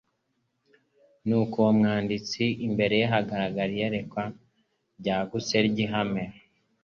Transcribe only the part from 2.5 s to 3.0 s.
imbere